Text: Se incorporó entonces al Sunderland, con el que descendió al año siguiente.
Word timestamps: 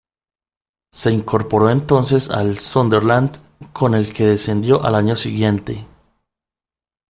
Se 0.91 1.11
incorporó 1.11 1.69
entonces 1.69 2.31
al 2.31 2.57
Sunderland, 2.57 3.37
con 3.71 3.93
el 3.93 4.11
que 4.15 4.25
descendió 4.25 4.83
al 4.83 4.95
año 4.95 5.15
siguiente. 5.15 5.85